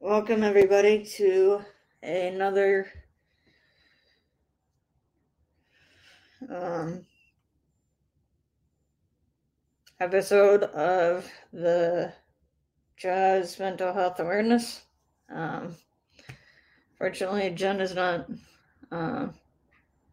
[0.00, 1.60] Welcome, everybody, to
[2.02, 2.92] another
[6.50, 7.06] um,
[10.00, 12.12] episode of the
[12.98, 14.82] JAW's Mental Health Awareness.
[15.34, 15.76] Um,
[16.98, 18.26] fortunately, Jen is not.
[18.92, 19.28] Uh,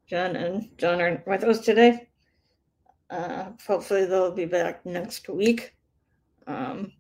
[0.07, 2.07] Jen and John are with us today.
[3.11, 5.75] Uh, hopefully, they'll be back next week.
[6.47, 6.93] Um,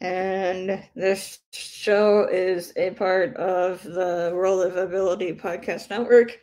[0.00, 6.38] and this show is a part of the World of Ability podcast network.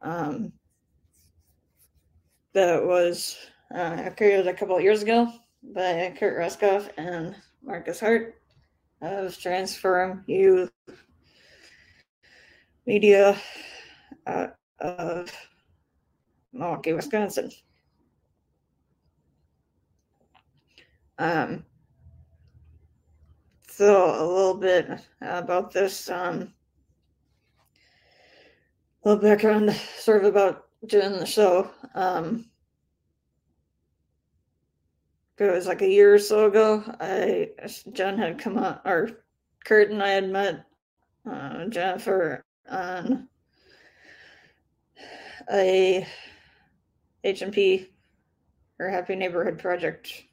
[0.00, 0.52] Um,
[2.54, 3.36] that was
[3.74, 5.30] uh, created a couple of years ago
[5.74, 8.40] by Kurt Ruskoff and Marcus Hart
[9.02, 10.70] of Transform Youth
[12.86, 13.38] Media
[14.26, 14.46] uh,
[14.80, 15.30] of
[16.58, 17.50] Milwaukee, Wisconsin.
[21.18, 21.64] Um,
[23.68, 26.52] so a little bit about this, um,
[29.04, 31.70] a little background, sort of about doing the show.
[31.94, 32.46] Um,
[35.38, 36.82] it was like a year or so ago.
[37.00, 37.50] I
[37.92, 39.10] John had come on, or
[39.64, 40.64] Kurt and I had met
[41.30, 43.28] uh, Jennifer on
[45.52, 46.06] a
[47.24, 47.88] HNP
[48.78, 50.24] or Happy Neighborhood Project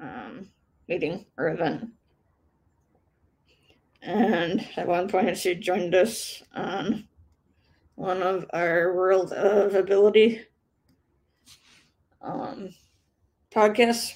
[0.00, 0.48] um,
[0.88, 1.90] meeting or event.
[4.02, 7.08] And at one point, she joined us on
[7.96, 10.42] one of our World of Ability
[12.22, 12.70] um,
[13.50, 14.14] podcasts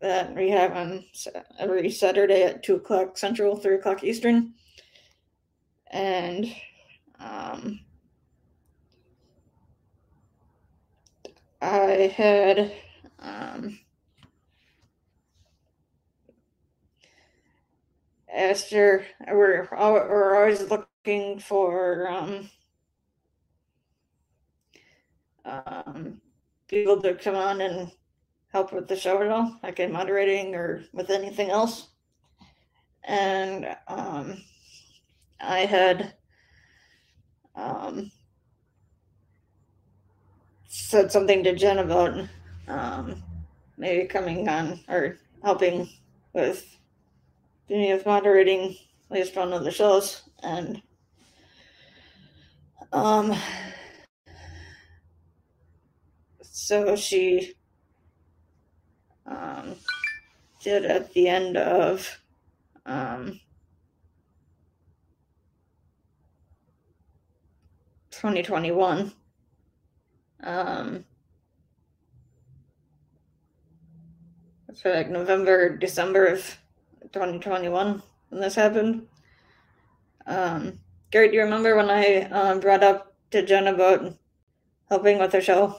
[0.00, 1.04] that we have on
[1.58, 4.52] every Saturday at 2 o'clock Central, 3 o'clock Eastern.
[5.90, 6.52] And
[7.20, 7.80] um,
[11.62, 12.72] I had
[13.20, 13.78] um,
[18.34, 22.50] asked her, we're, we're always looking for um,
[25.44, 26.20] um,
[26.66, 27.92] people to come on and
[28.52, 31.90] help with the show at all, like in moderating or with anything else.
[33.04, 34.42] And um,
[35.40, 36.14] I had
[37.54, 38.10] um,
[40.74, 42.18] said something to Jen about
[42.66, 43.22] um,
[43.76, 45.86] maybe coming on or helping
[46.32, 46.64] with
[47.68, 48.74] doing with moderating
[49.10, 50.80] at least one of the shows and
[52.90, 53.36] um
[56.40, 57.52] so she
[59.26, 59.74] um
[60.62, 62.18] did at the end of
[62.86, 63.38] um
[68.10, 69.12] 2021
[70.42, 71.04] um,
[74.74, 76.58] so like November, December of
[77.12, 79.06] 2021 when this happened.
[80.26, 80.80] Um,
[81.10, 84.14] Gary, do you remember when I um, brought up to Jen about
[84.90, 85.76] helping with the show?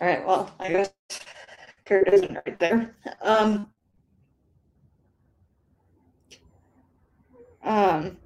[0.00, 0.90] All right, well, I guess
[1.88, 2.94] Kurt isn't right there.
[3.22, 3.72] Um,
[7.62, 8.18] um,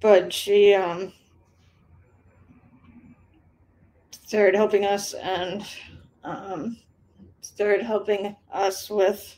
[0.00, 1.12] but she um,
[4.24, 5.66] started helping us and
[6.22, 6.76] um,
[7.40, 9.36] started helping us with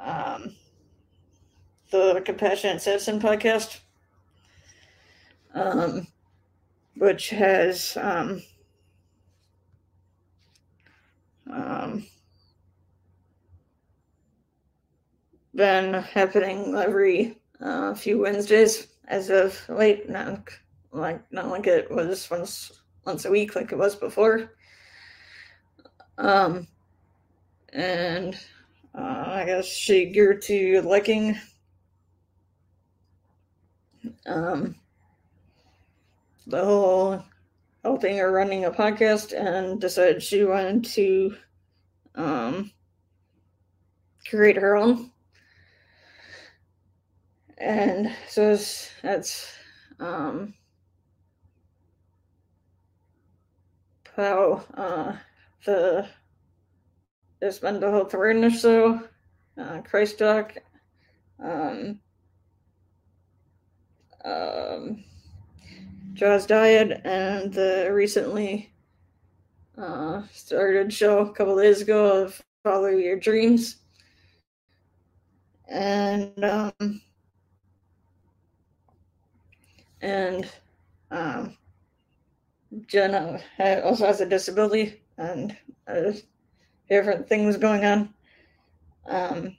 [0.00, 0.56] um,
[1.92, 3.78] the Compassionate Citizen podcast.
[5.54, 6.08] Um,
[6.96, 8.42] which has um,
[15.60, 20.08] been happening every uh, few Wednesdays as of late.
[20.08, 20.48] Not
[20.90, 24.54] like not like it was once once a week like it was before.
[26.16, 26.66] Um,
[27.74, 28.34] and
[28.94, 31.36] uh, I guess she geared to liking
[34.24, 34.74] um,
[36.46, 37.22] the whole
[37.84, 41.36] helping her running a podcast and decided she wanted to
[42.14, 42.72] um,
[44.26, 45.10] create her own.
[47.60, 48.56] And so
[49.02, 49.52] that's
[49.98, 50.54] um,
[54.16, 55.12] how uh,
[55.66, 56.08] the
[57.40, 59.02] this mental health awareness show,
[59.58, 60.56] uh, Christ Talk,
[61.42, 62.00] um,
[64.24, 65.04] um,
[66.14, 68.72] Jaws Diet and the recently
[69.76, 73.76] uh, started show a couple days ago of follow your dreams,
[75.68, 77.00] and um,
[80.00, 80.50] and
[81.10, 81.56] um,
[82.86, 83.40] Jenna
[83.84, 85.56] also has a disability and
[85.86, 86.12] uh,
[86.88, 88.14] different things going on.
[89.06, 89.56] Um,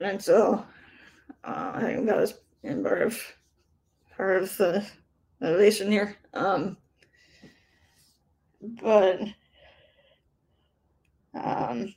[0.00, 0.64] and so
[1.44, 3.20] uh, I think that was part of
[4.16, 4.86] part of the
[5.40, 6.16] motivation here.
[6.32, 6.76] Um,
[8.82, 9.20] but
[11.34, 11.94] um,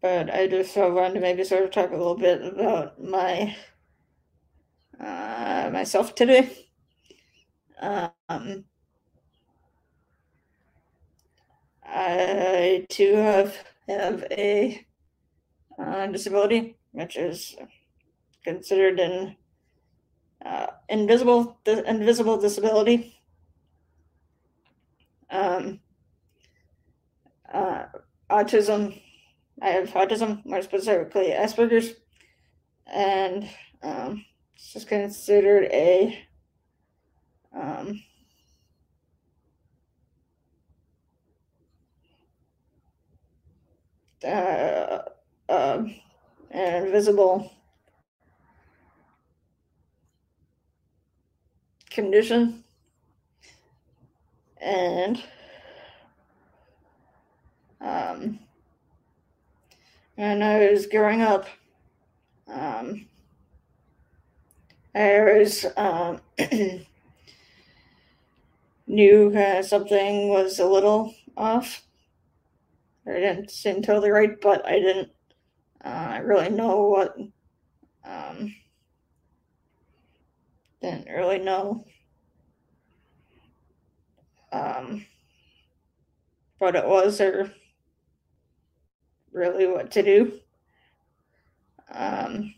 [0.00, 3.54] but I just of wanted to maybe sort of talk a little bit about my
[5.02, 6.68] uh, myself today.
[7.80, 8.64] Um,
[11.84, 13.56] I too have
[13.88, 14.86] have a
[15.78, 17.56] uh, disability, which is
[18.44, 19.36] considered an
[20.44, 23.16] uh, invisible invisible disability.
[25.30, 25.80] Um,
[27.52, 27.84] uh,
[28.30, 29.00] autism.
[29.60, 31.94] I have autism, more specifically Asperger's,
[32.86, 33.48] and
[33.82, 34.24] um,
[34.62, 36.24] it's just considered a
[37.52, 38.00] um,
[44.24, 44.98] uh,
[45.48, 45.82] uh,
[46.52, 47.52] invisible
[51.90, 52.62] condition.
[54.58, 55.20] And
[57.80, 58.38] um,
[60.16, 61.46] and I was growing up
[62.46, 63.08] um,
[64.94, 66.20] I was um,
[68.86, 71.82] knew uh, something was a little off
[73.06, 75.10] it didn't seem totally right but I didn't
[75.84, 77.16] uh, really know what
[78.04, 78.54] um,
[80.80, 81.84] didn't really know
[84.52, 85.06] um,
[86.58, 87.52] what it was or
[89.32, 90.32] really what to do.
[91.90, 92.54] Um,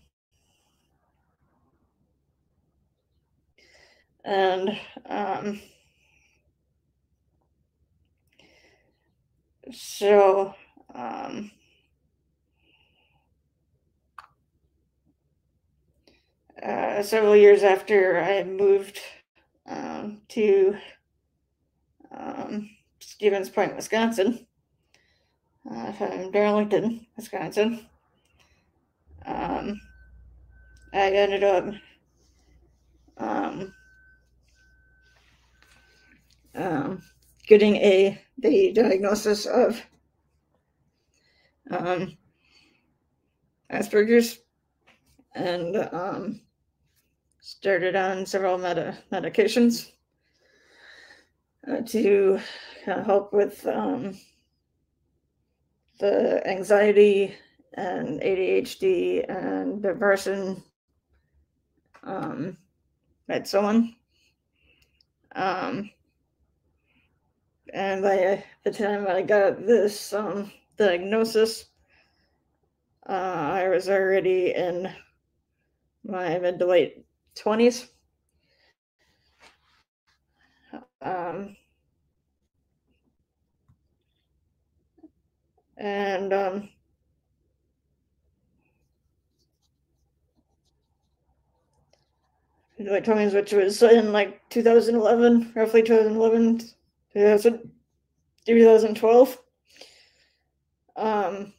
[4.24, 4.78] and
[5.08, 5.60] um,
[9.72, 10.54] so
[10.94, 11.50] um,
[16.62, 19.00] uh, several years after I moved
[19.66, 20.76] um, to
[22.10, 24.46] um, Stevens Point, Wisconsin,
[25.70, 27.86] uh, from Darlington, Wisconsin.
[29.26, 29.80] Um,
[30.92, 31.74] I ended up
[36.54, 37.02] um,
[37.46, 39.80] getting a the diagnosis of
[41.70, 42.16] um,
[43.70, 44.38] Asperger's
[45.34, 46.40] and um,
[47.40, 49.90] started on several meta- medications
[51.68, 52.38] uh, to
[52.86, 54.18] uh, help with um,
[55.98, 57.34] the anxiety
[57.74, 60.62] and ADHD and depression
[62.04, 62.56] um,
[63.28, 63.94] and so on.
[65.34, 65.90] Um,
[67.74, 71.66] and by the time I got this um, diagnosis,
[73.08, 74.88] uh, I was already in
[76.04, 77.04] my mid to late
[77.34, 77.88] 20s.
[81.02, 81.56] Um,
[85.76, 86.68] and um,
[92.78, 96.70] late 20s, which was in like 2011, roughly 2011,
[98.46, 99.38] 2012.
[100.96, 101.52] Um,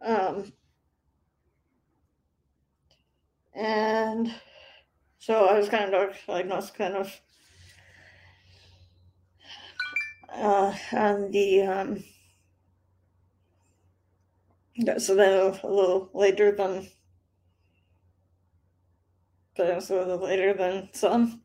[0.00, 0.52] Um,
[3.54, 4.32] and
[5.18, 7.20] so I was kind of like, diagnosed kind of
[10.32, 12.04] uh, on the um,
[14.98, 16.88] so then a little later than
[19.56, 21.42] but also a little later than some.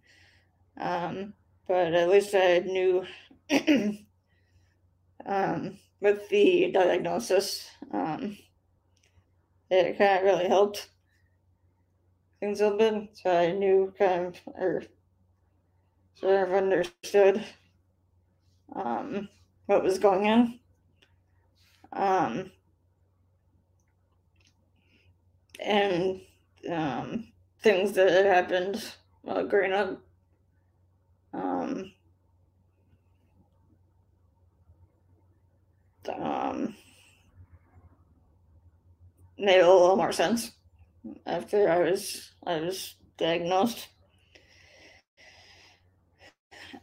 [0.79, 1.33] Um,
[1.67, 3.05] but at least I knew
[5.25, 8.37] um, with the diagnosis um,
[9.69, 10.89] it kind of really helped
[12.39, 13.09] things a little bit.
[13.13, 14.83] So I knew kind of, or
[16.15, 17.43] sort of understood
[18.75, 19.29] um,
[19.67, 20.59] what was going on.
[21.93, 22.51] Um,
[25.59, 26.21] and
[26.71, 27.27] um,
[27.61, 28.83] things that had happened
[29.21, 30.01] while growing up.
[31.33, 31.93] Um,
[36.21, 36.75] um,
[39.37, 40.51] made a little more sense
[41.25, 43.89] after I was I was diagnosed,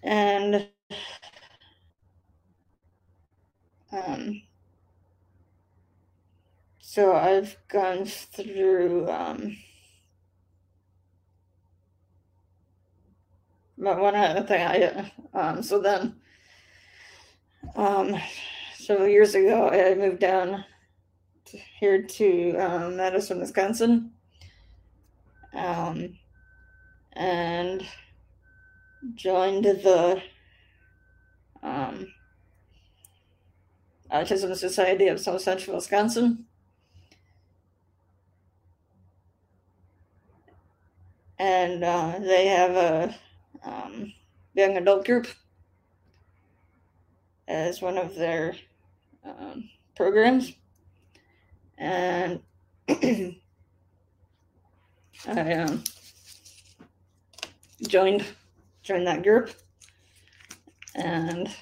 [0.03, 0.69] and
[3.93, 4.43] um,
[6.79, 9.57] so I've gone through um,
[13.79, 16.17] but one other thing I um, so then
[17.77, 18.17] um,
[18.75, 20.65] several years ago I moved down
[21.47, 24.13] to, here to um, Madison, Wisconsin,
[25.55, 26.19] um,
[27.15, 27.87] and
[29.15, 30.23] joined the
[31.63, 32.07] um,
[34.13, 36.47] Autism Society of South Central Wisconsin.
[41.39, 43.15] And uh, they have a
[43.65, 44.13] um,
[44.55, 45.27] young adult group
[47.49, 48.57] as one of their
[49.25, 50.53] um, programs.
[51.79, 52.41] And
[52.89, 53.35] I
[55.27, 55.83] um,
[57.87, 58.25] joined
[58.83, 59.51] joined that group
[60.95, 61.55] and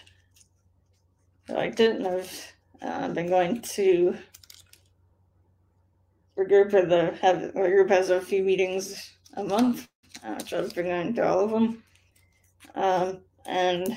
[1.56, 2.52] I and I've
[2.82, 4.16] uh, been going to
[6.36, 6.74] our group.
[6.74, 9.88] Of the have group has a few meetings a month,
[10.22, 11.82] uh, which I've been going to all of them,
[12.74, 13.96] um, and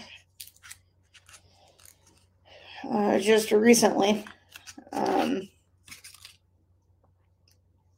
[2.90, 4.24] uh, just recently,
[4.94, 5.50] um,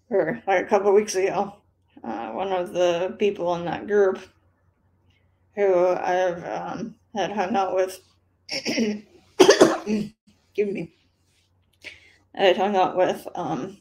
[0.09, 1.55] or like a couple weeks ago,
[2.03, 4.19] uh, one of the people in that group
[5.55, 7.99] who I've um, had hung out with
[10.55, 10.93] give me.
[12.35, 13.77] I hung out with um,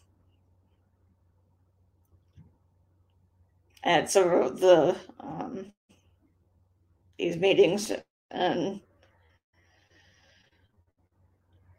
[3.83, 5.73] at several of the um,
[7.19, 7.93] these meetings
[8.31, 8.81] and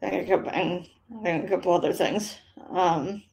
[0.02, 0.88] a couple, and
[1.26, 2.38] a couple other things.
[2.70, 3.24] Um,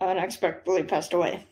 [0.00, 1.46] unexpectedly passed away.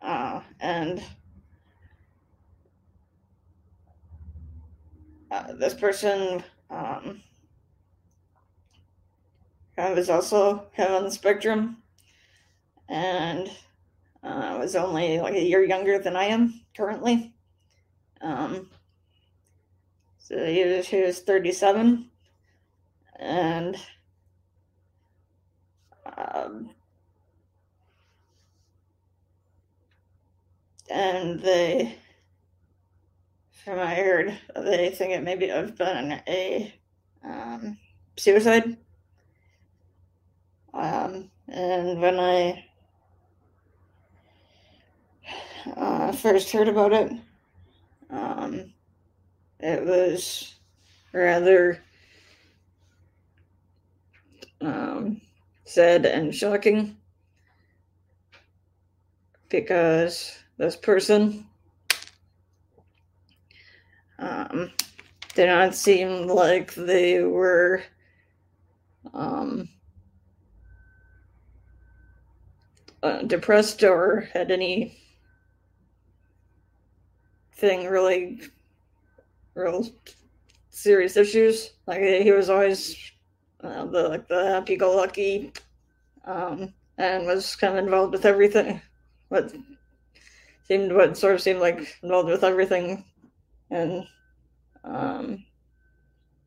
[0.00, 1.02] Uh, and
[5.32, 7.22] uh, this person um,
[9.76, 11.78] kind of is also kind of on the spectrum
[12.88, 13.50] and
[14.22, 17.32] uh, was only like a year younger than I am currently.
[18.20, 18.68] Um,
[20.18, 22.10] so he was, he was 37
[23.18, 23.76] and
[26.14, 26.70] um,
[30.90, 31.96] and they
[33.66, 36.74] I heard, they think it maybe have been a
[37.24, 37.78] um,
[38.16, 38.76] suicide.
[40.74, 42.64] Um, and when I
[45.76, 47.12] uh, first heard about it,
[48.10, 48.72] um,
[49.60, 50.54] it was
[51.12, 51.80] rather
[54.60, 55.20] um,
[55.64, 56.96] sad and shocking
[59.48, 61.46] because this person
[64.22, 64.70] um,
[65.34, 67.82] did not seem like they were
[69.12, 69.68] um,
[73.02, 74.96] uh, depressed or had any
[77.54, 78.40] thing really
[79.54, 79.86] real
[80.70, 81.72] serious issues.
[81.86, 82.96] Like he was always
[83.62, 85.52] uh, the like the happy-go-lucky,
[86.24, 88.80] um, and was kind of involved with everything.
[89.28, 89.52] What
[90.68, 93.04] seemed what sort of seemed like involved with everything
[93.72, 94.06] and
[94.84, 95.44] um,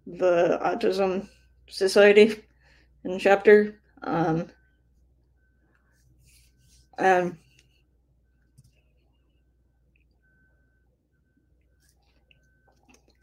[0.05, 1.27] the Autism
[1.67, 2.43] Society
[3.03, 3.81] and chapter.
[4.03, 4.47] Um,
[6.99, 7.37] and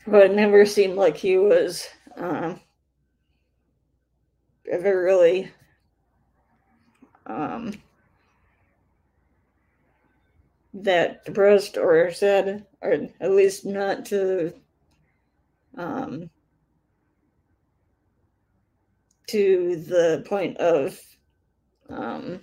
[0.07, 2.61] but it never seemed like he was um,
[4.71, 5.51] ever really
[7.27, 7.73] um,
[10.75, 14.53] that depressed or sad, or at least not to
[15.77, 16.31] um,
[19.29, 20.99] to the point of
[21.89, 22.41] um,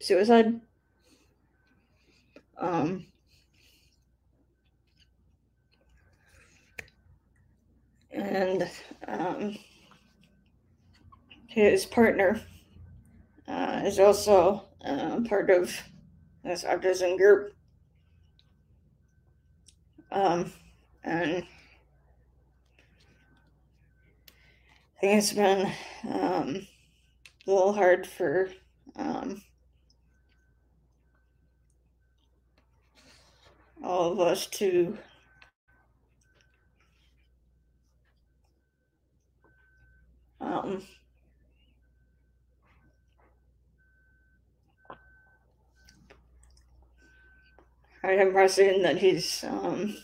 [0.00, 0.60] suicide.
[2.58, 3.06] Um,
[8.10, 8.70] and
[9.06, 9.56] um,
[11.46, 12.40] his partner
[13.48, 15.74] uh, is also uh, part of
[16.46, 17.52] this autism group.
[20.12, 20.52] Um,
[21.04, 21.42] and
[24.96, 25.72] I think it's been
[26.08, 26.66] um,
[27.46, 28.48] a little hard for
[28.96, 29.42] um,
[33.82, 34.96] all of us to
[40.38, 40.82] Um,
[48.06, 49.96] I am pressing that he's um,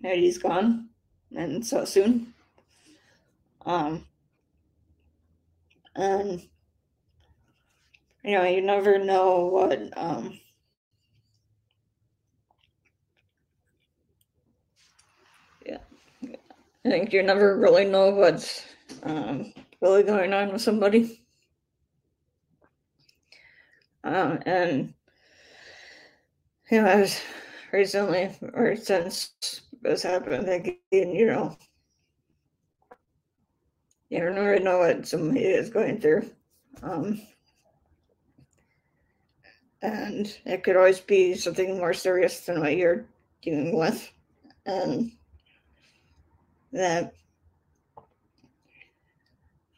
[0.00, 0.88] that he's gone
[1.36, 2.32] and so soon.
[3.66, 4.06] Um,
[5.94, 6.40] and
[8.24, 10.40] you know, you never know what um,
[15.66, 15.78] yeah,
[16.22, 18.64] I think you never really know what's
[19.02, 21.26] um, really going on with somebody.
[24.02, 24.94] Um, and
[26.72, 27.20] you know, I was
[27.70, 29.32] recently or since
[29.82, 31.54] this happened again, you know,
[34.08, 36.30] you don't really know what somebody is going through.
[36.82, 37.20] Um,
[39.82, 43.04] and it could always be something more serious than what you're
[43.42, 44.10] dealing with.
[44.64, 45.12] And
[46.72, 47.12] that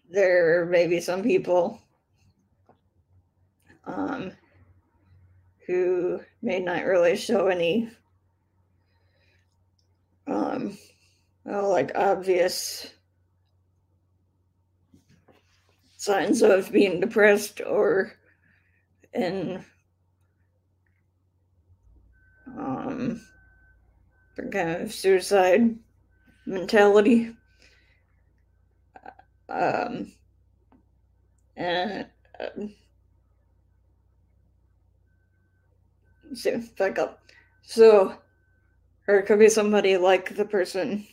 [0.08, 1.80] there may be some people
[3.84, 4.30] um,
[5.66, 7.90] who may not really show any
[10.26, 10.76] um,
[11.44, 12.90] well, like obvious
[15.96, 18.12] signs of being depressed or
[19.12, 19.64] in
[22.58, 23.20] um,
[24.36, 25.78] kind of suicide
[26.46, 27.34] mentality.
[29.48, 30.12] Um,
[31.56, 32.06] and
[32.40, 32.74] um,
[36.34, 37.20] so back up.
[37.62, 38.14] So,
[39.08, 41.06] or it could be somebody like the person,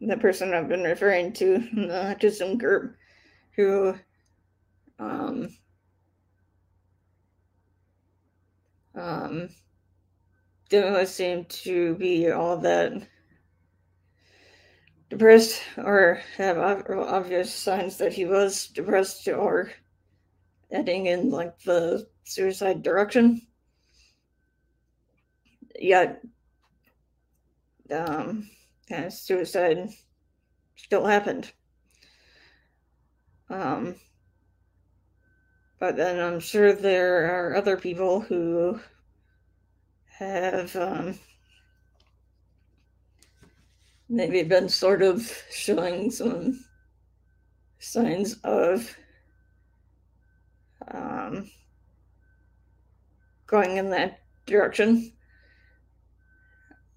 [0.00, 2.96] the person I've been referring to in the autism group,
[3.56, 3.94] who,
[4.98, 5.48] um,
[8.94, 9.48] um,
[10.68, 13.06] didn't seem to be all that
[15.10, 19.70] depressed or have obvious signs that he was depressed or
[20.70, 23.42] heading in like the suicide direction
[25.78, 26.22] yet
[27.90, 28.48] um,
[28.90, 29.90] of suicide
[30.76, 31.52] still happened.
[33.50, 33.96] Um,
[35.78, 38.80] but then I'm sure there are other people who
[40.18, 41.18] have um,
[44.08, 46.64] maybe been sort of showing some
[47.78, 48.96] signs of
[50.88, 51.50] um,
[53.46, 55.12] going in that direction.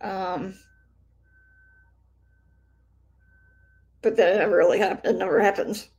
[0.01, 0.55] Um,
[4.01, 5.15] but that never really happened.
[5.15, 5.89] It never happens.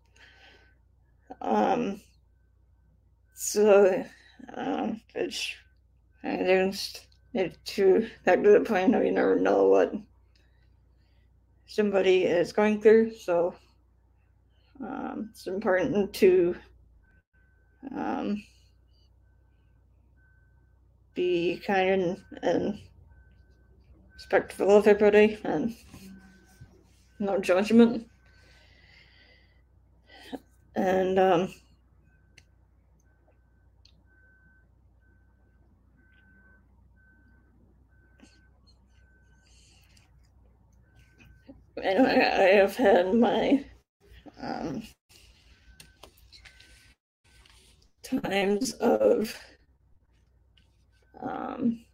[1.41, 2.01] Um,
[3.35, 4.05] so
[4.55, 5.55] um, it's
[6.23, 6.37] I
[7.35, 9.95] it to back to the point of you never know what
[11.67, 13.15] somebody is going through.
[13.15, 13.55] So
[14.81, 16.57] um, it's important to
[17.95, 18.43] um,
[21.15, 22.81] be kind and, and
[24.27, 25.77] respectful of everybody and
[27.21, 28.09] no judgment.
[30.75, 31.55] And um,
[41.81, 43.65] anyway, I have had my
[44.43, 44.83] um,
[48.03, 49.39] times of
[51.23, 51.86] um,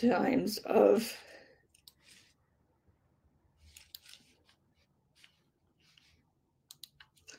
[0.00, 1.12] times of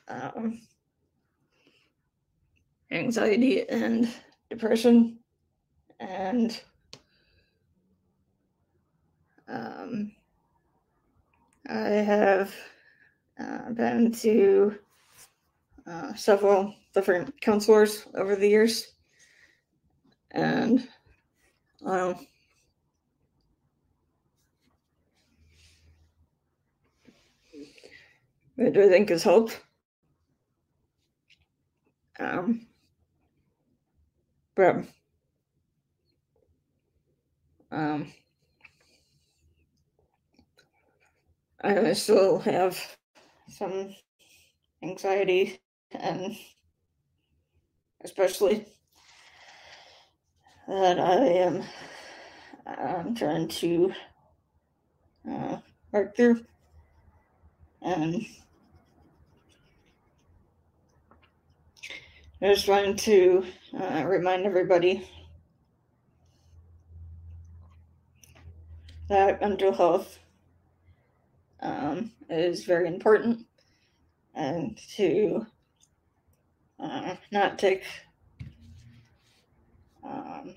[0.08, 0.60] um,
[2.90, 4.08] anxiety and
[4.50, 5.18] depression
[6.00, 6.60] and
[9.48, 10.12] um,
[11.68, 12.54] I have
[13.38, 14.78] uh, been to
[15.86, 18.94] uh, several different counselors over the years.
[20.32, 20.88] And
[21.84, 22.26] um,
[28.70, 29.50] Do I think is hope?
[32.20, 32.66] Um,
[34.54, 34.84] but
[37.72, 38.12] um,
[41.64, 42.78] I still have
[43.48, 43.94] some
[44.82, 45.58] anxiety
[45.90, 46.36] and
[48.04, 48.66] especially
[50.68, 51.64] that I am
[52.66, 53.92] I'm trying to
[55.28, 55.56] uh,
[55.90, 56.44] work through
[57.80, 58.24] and
[62.42, 63.44] I just wanted to
[63.80, 65.08] uh, remind everybody
[69.08, 70.18] that mental health
[71.60, 73.46] um, is very important
[74.34, 75.46] and to
[76.80, 77.84] uh, not take
[80.02, 80.56] um,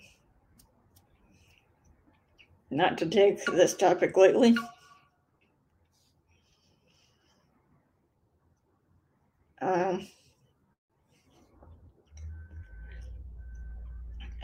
[2.71, 4.55] not to take this topic lightly.
[9.61, 10.07] Um,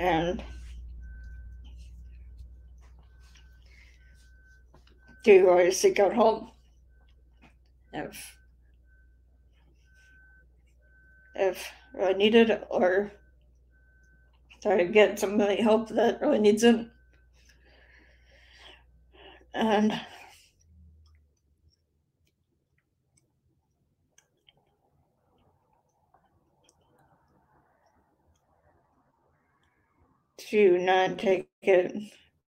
[0.01, 0.43] and
[5.23, 6.49] to always seek out help
[7.93, 8.33] if
[11.35, 11.71] if
[12.13, 13.11] need it or
[14.61, 16.87] try to get somebody help that really needs it
[19.53, 19.99] and
[30.37, 31.95] to not take it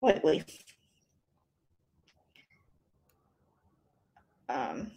[0.01, 0.43] lightly.
[4.49, 4.91] Um,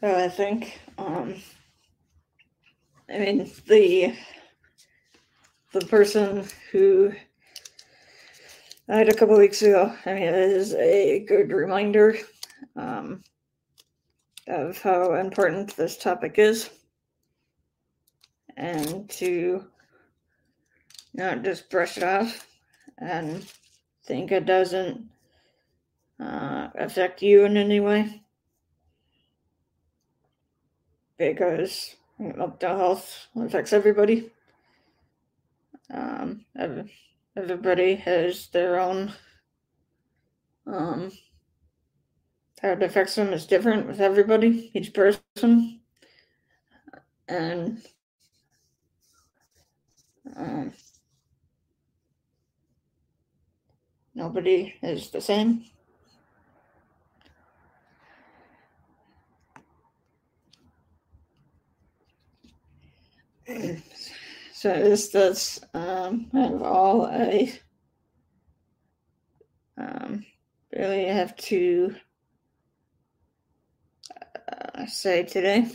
[0.00, 1.34] so I think, um,
[3.10, 4.14] I mean, the
[5.72, 7.12] the person who
[8.88, 12.16] died a couple weeks ago, I mean, it is a good reminder
[12.76, 13.22] um,
[14.46, 16.70] of how important this topic is.
[18.56, 19.64] And to
[21.18, 22.46] not just brush it off
[22.98, 23.44] and
[24.06, 25.10] think it doesn't
[26.20, 28.22] uh, affect you in any way
[31.18, 34.30] because mental health affects everybody.
[35.92, 36.44] Um,
[37.36, 39.12] everybody has their own
[40.66, 41.10] um,
[42.60, 45.80] how it affects them is different with everybody, each person,
[47.28, 47.82] and
[50.36, 50.72] um,
[54.18, 55.64] nobody is the same.
[64.52, 67.52] So this does um, have all I
[69.76, 70.26] um,
[70.76, 71.94] really have to
[74.52, 75.68] uh, say today.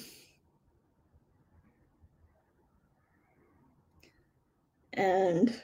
[4.92, 5.62] And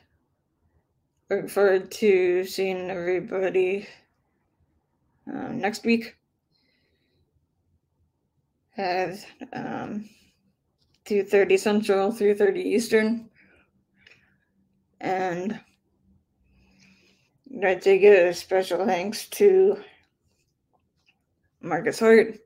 [1.29, 3.87] look forward to seeing everybody
[5.27, 6.15] um, next week.
[8.77, 10.09] At um,
[11.05, 13.29] 2.30 Central, 3.30 Eastern.
[15.01, 15.59] And
[17.55, 19.77] I'd like to give a special thanks to
[21.61, 22.37] Marcus Hart,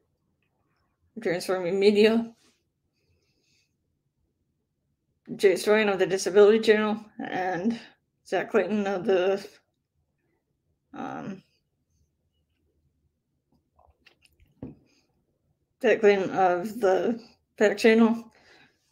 [1.21, 2.33] Transforming Media,
[5.35, 7.79] Jay Stoyan of the Disability Channel, and
[8.25, 9.45] Zach Clayton of the
[10.93, 11.43] um,
[15.81, 17.19] Zach Clayton of the
[17.57, 18.31] PAC Channel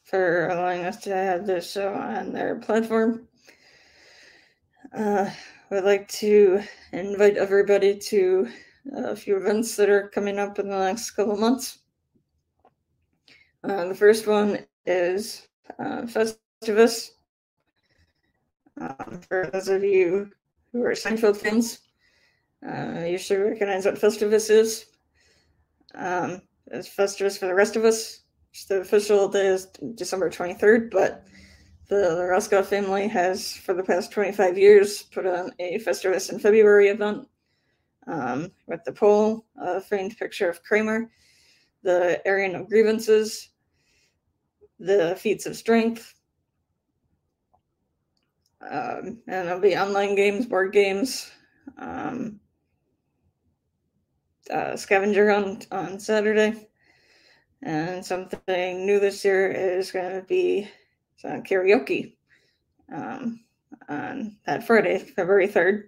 [0.04, 3.28] for allowing us to have this show on their platform.
[4.94, 5.30] Uh,
[5.72, 8.50] I'd like to invite everybody to
[8.94, 11.80] a few events that are coming up in the next couple months.
[13.63, 15.48] Uh, the first one is
[15.80, 17.12] uh, Festivus.
[18.82, 20.32] Um, for those of you
[20.72, 21.80] who are Seinfeld fans,
[22.67, 24.86] uh, you should recognize what Festivus is.
[25.94, 28.22] Um, it's Festivus for the rest of us.
[28.67, 31.26] The official day is December 23rd, but
[31.89, 36.39] the, the Roscoe family has, for the past 25 years, put on a Festivus in
[36.39, 37.28] February event
[38.08, 41.12] um, with the pole, a framed picture of Kramer,
[41.84, 43.50] the airing of grievances,
[44.80, 46.15] the feats of strength,
[48.69, 51.32] um, and it'll be online games, board games,
[51.78, 52.39] um,
[54.50, 56.67] uh, scavenger hunt on Saturday.
[57.63, 60.67] And something new this year is going to be
[61.24, 62.15] karaoke
[62.93, 63.39] um,
[63.88, 65.84] on that Friday, February 3rd,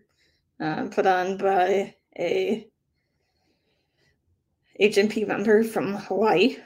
[0.59, 2.67] uh, put on by a
[4.79, 6.57] HNP member from Hawaii.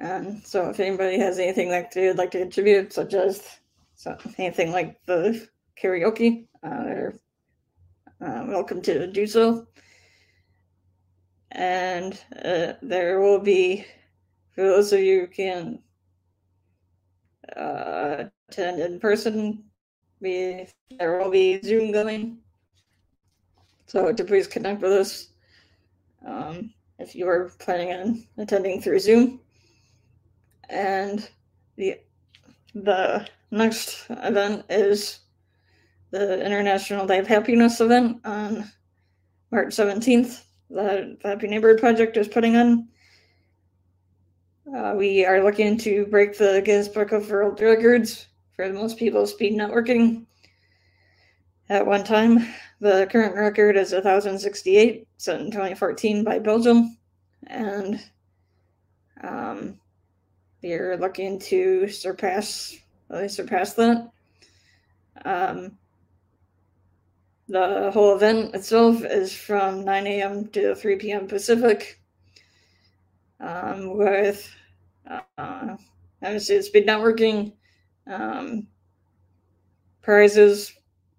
[0.00, 3.58] And so if anybody has anything that they would like to contribute, such as
[4.02, 5.48] so anything like the
[5.80, 7.14] karaoke, uh, they're
[8.20, 9.66] uh, welcome to do so
[11.52, 13.84] and uh, there will be
[14.54, 15.78] for those of you who can
[17.56, 19.62] uh, attend in person
[20.22, 22.38] there will be zoom going.
[23.86, 25.28] So to please connect with us
[26.26, 29.40] um, if you are planning on attending through zoom.
[30.70, 31.28] And
[31.76, 31.98] the
[32.74, 35.20] the next event is
[36.10, 38.70] the International Day of Happiness event on
[39.50, 40.42] March 17th.
[40.70, 42.88] The Happy Neighborhood Project is putting on.
[44.74, 48.98] Uh, we are looking to break the Guinness Book of World Records for the most
[48.98, 50.24] people speed networking
[51.68, 52.46] at one time.
[52.80, 56.96] The current record is 1,068, set in 2014 by Belgium.
[57.48, 58.00] And
[59.22, 59.78] um,
[60.62, 62.76] we're looking to surpass,
[63.08, 64.10] really surpass that.
[65.24, 65.78] Um,
[67.48, 70.48] the whole event itself is from 9 a.m.
[70.48, 71.26] to 3 p.m.
[71.26, 72.00] Pacific
[73.40, 74.48] um, with
[75.10, 75.76] uh,
[76.22, 77.52] obviously speed networking,
[78.06, 78.66] um,
[80.00, 80.72] prizes,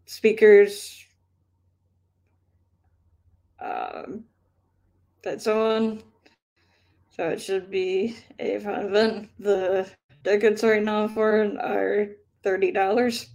[0.05, 1.05] speakers,
[3.59, 4.23] um,
[5.25, 6.03] and so on.
[7.11, 9.29] So it should be a fun event.
[9.37, 9.87] The
[10.23, 12.07] tickets right now for are
[12.43, 13.29] thirty dollars.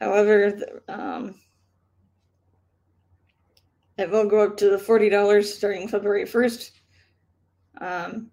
[0.00, 1.34] However, um,
[3.98, 6.72] it will go up to the forty dollars starting February first.
[7.80, 8.30] Um,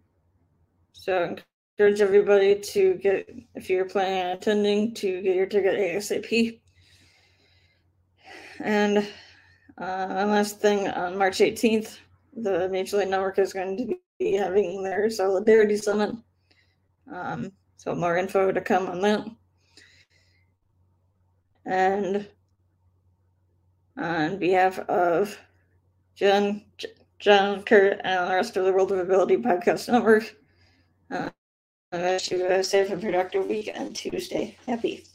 [0.94, 1.36] so
[1.78, 6.60] encourage everybody to get if you're planning on attending to get your ticket ASAP.
[8.60, 9.00] And
[9.78, 11.98] uh, one last thing on March 18th,
[12.36, 16.16] the Mutual Aid Network is going to be having their Solidarity Summit.
[17.12, 19.26] Um, so more info to come on that.
[21.66, 22.28] And
[23.98, 25.38] on behalf of
[26.16, 26.66] Jen,
[27.20, 30.36] John, Kurt, and the rest of the World of Ability Podcast Network,
[31.10, 31.30] uh,
[31.92, 34.58] I wish you a safe and productive week on Tuesday.
[34.68, 35.06] Happy.